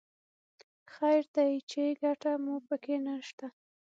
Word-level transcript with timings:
خیر 0.93 1.23
دی 1.35 1.51
چې 1.69 1.81
ګټه 2.01 2.31
مو 2.43 2.55
په 2.67 2.75
کې 2.83 2.95
نه 3.05 3.15
شته. 3.27 3.47